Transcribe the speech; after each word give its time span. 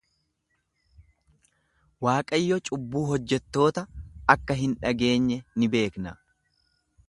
Waaqayyo 2.07 2.57
cubbuu 2.69 3.03
hojjettoota 3.11 3.87
akka 4.35 4.57
hin 4.63 4.77
dhageenye 4.85 5.41
ni 5.61 5.73
beekna. 5.77 6.19